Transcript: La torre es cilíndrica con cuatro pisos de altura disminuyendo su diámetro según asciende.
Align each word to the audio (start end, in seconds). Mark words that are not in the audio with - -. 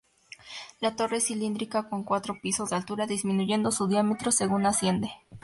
La 0.79 0.95
torre 0.95 1.17
es 1.17 1.25
cilíndrica 1.25 1.87
con 1.87 2.03
cuatro 2.03 2.35
pisos 2.41 2.71
de 2.71 2.75
altura 2.75 3.05
disminuyendo 3.05 3.71
su 3.71 3.87
diámetro 3.87 4.31
según 4.31 4.65
asciende. 4.65 5.11